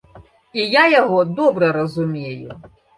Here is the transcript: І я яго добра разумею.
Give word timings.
І 0.61 0.65
я 0.81 0.87
яго 1.01 1.21
добра 1.41 1.71
разумею. 1.81 2.63